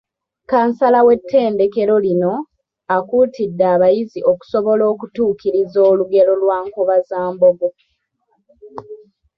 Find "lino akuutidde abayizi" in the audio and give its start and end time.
2.05-4.19